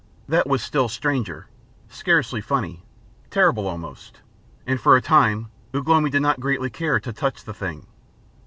That 0.27 0.47
was 0.47 0.63
still 0.63 0.89
stranger 0.89 1.45
scarcely 1.87 2.41
funny, 2.41 2.83
terrible 3.29 3.67
almost, 3.67 4.21
and 4.65 4.81
for 4.81 4.95
a 4.95 4.99
time 5.01 5.51
Ugh 5.75 5.87
lomi 5.87 6.09
did 6.09 6.23
not 6.23 6.39
greatly 6.39 6.71
care 6.71 6.99
to 6.99 7.13
touch 7.13 7.43
the 7.43 7.53
thing. 7.53 7.85